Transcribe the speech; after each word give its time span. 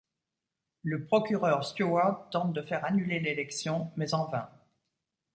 Le 0.81 1.05
procureur 1.05 1.63
Stuart 1.63 2.27
tente 2.31 2.53
de 2.53 2.63
faire 2.63 2.83
annuler 2.85 3.19
l'élection, 3.19 3.91
mais 3.97 4.15
en 4.15 4.25
vain. 4.27 4.49